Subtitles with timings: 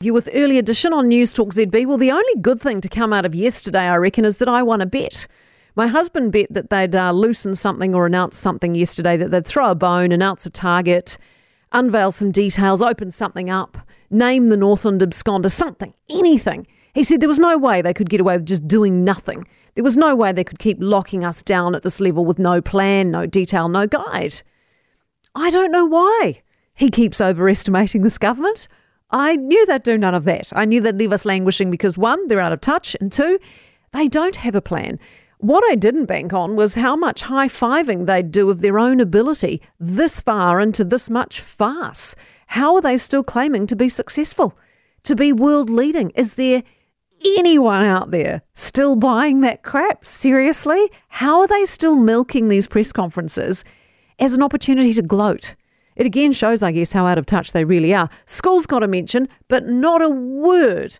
[0.00, 1.84] You with early edition on News Talk ZB.
[1.84, 4.62] Well, the only good thing to come out of yesterday, I reckon, is that I
[4.62, 5.26] won a bet.
[5.74, 9.72] My husband bet that they'd uh, loosen something or announce something yesterday, that they'd throw
[9.72, 11.18] a bone, announce a target,
[11.72, 13.76] unveil some details, open something up,
[14.08, 16.68] name the Northland absconder, something, anything.
[16.94, 19.48] He said there was no way they could get away with just doing nothing.
[19.74, 22.62] There was no way they could keep locking us down at this level with no
[22.62, 24.42] plan, no detail, no guide.
[25.34, 26.42] I don't know why
[26.76, 28.68] he keeps overestimating this government.
[29.10, 30.52] I knew they'd do none of that.
[30.54, 33.38] I knew they'd leave us languishing because one, they're out of touch, and two,
[33.92, 34.98] they don't have a plan.
[35.38, 39.00] What I didn't bank on was how much high fiving they'd do of their own
[39.00, 42.16] ability this far into this much farce.
[42.48, 44.58] How are they still claiming to be successful,
[45.04, 46.10] to be world leading?
[46.10, 46.64] Is there
[47.36, 50.04] anyone out there still buying that crap?
[50.04, 50.90] Seriously?
[51.08, 53.64] How are they still milking these press conferences
[54.18, 55.54] as an opportunity to gloat?
[55.98, 58.08] It again shows, I guess, how out of touch they really are.
[58.24, 60.96] Schools got a mention, but not a word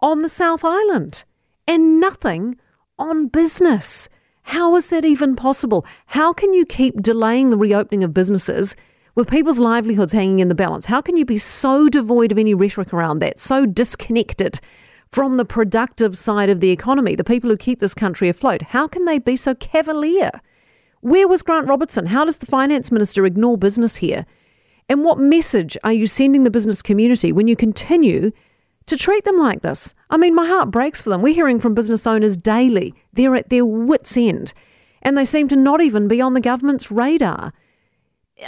[0.00, 1.24] on the South Island
[1.66, 2.58] and nothing
[2.98, 4.10] on business.
[4.42, 5.86] How is that even possible?
[6.06, 8.76] How can you keep delaying the reopening of businesses
[9.14, 10.84] with people's livelihoods hanging in the balance?
[10.84, 14.60] How can you be so devoid of any rhetoric around that, so disconnected
[15.08, 18.60] from the productive side of the economy, the people who keep this country afloat?
[18.60, 20.42] How can they be so cavalier?
[21.00, 22.06] Where was Grant Robertson?
[22.06, 24.26] How does the finance minister ignore business here?
[24.88, 28.32] And what message are you sending the business community when you continue
[28.86, 29.94] to treat them like this?
[30.10, 31.22] I mean, my heart breaks for them.
[31.22, 32.94] We're hearing from business owners daily.
[33.12, 34.52] They're at their wits' end,
[35.02, 37.52] and they seem to not even be on the government's radar.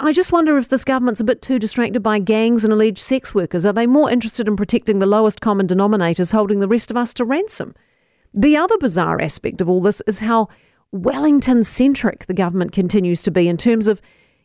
[0.00, 3.34] I just wonder if this government's a bit too distracted by gangs and alleged sex
[3.34, 3.66] workers.
[3.66, 7.12] Are they more interested in protecting the lowest common denominators, holding the rest of us
[7.14, 7.74] to ransom?
[8.32, 10.48] The other bizarre aspect of all this is how
[10.92, 14.00] Wellington centric the government continues to be in terms of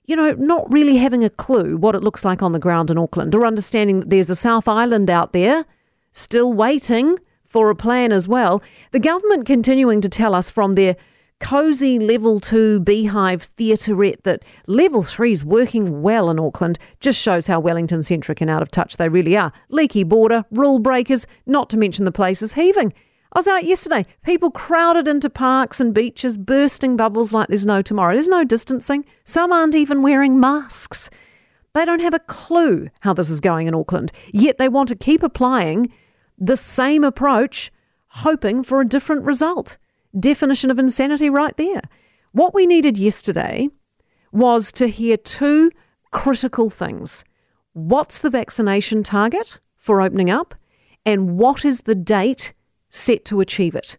[0.08, 2.98] you know, not really having a clue what it looks like on the ground in
[2.98, 5.66] Auckland or understanding that there's a South Island out there
[6.14, 8.64] still waiting for a plan as well.
[8.92, 10.96] The government continuing to tell us from their
[11.40, 17.46] cosy level two beehive theaterette that level three is working well in Auckland just shows
[17.46, 19.52] how Wellington centric and out of touch they really are.
[19.70, 22.94] Leaky border, rule breakers, not to mention the places heaving.
[23.38, 24.04] I was out yesterday.
[24.24, 28.14] People crowded into parks and beaches, bursting bubbles like there's no tomorrow.
[28.14, 29.06] There's no distancing.
[29.26, 31.12] Some aren't even wearing masks.
[31.74, 34.96] They don't have a clue how this is going in Auckland, yet they want to
[34.96, 35.94] keep applying
[36.40, 37.72] the same approach,
[38.08, 39.78] hoping for a different result.
[40.20, 41.82] Definition of insanity right there.
[42.32, 43.70] What we needed yesterday
[44.32, 45.70] was to hear two
[46.10, 47.24] critical things.
[47.74, 50.56] What's the vaccination target for opening up?
[51.06, 52.54] And what is the date
[52.90, 53.98] set to achieve it.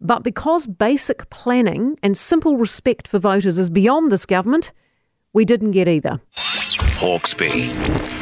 [0.00, 4.72] But because basic planning and simple respect for voters is beyond this government,
[5.32, 6.20] we didn't get either.
[7.00, 8.18] Hawkesby.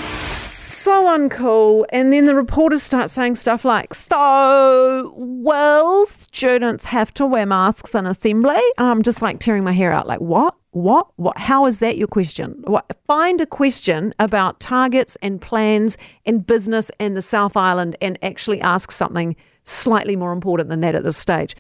[0.51, 1.85] So uncool.
[1.91, 7.95] And then the reporters start saying stuff like, So, well, students have to wear masks
[7.95, 8.61] in assembly.
[8.77, 10.55] And I'm just like tearing my hair out, like, what?
[10.73, 11.09] What?
[11.17, 11.39] What?
[11.39, 12.63] How is that your question?
[12.67, 12.85] What?
[13.07, 15.97] Find a question about targets and plans
[16.27, 19.35] and business and the South Island and actually ask something
[19.65, 21.55] slightly more important than that at this stage.